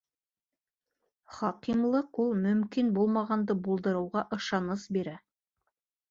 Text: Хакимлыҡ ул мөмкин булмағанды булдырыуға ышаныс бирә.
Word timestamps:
Хакимлыҡ 1.39 2.19
ул 2.23 2.31
мөмкин 2.45 2.89
булмағанды 2.95 3.57
булдырыуға 3.67 4.23
ышаныс 4.39 4.87
бирә. 4.97 5.15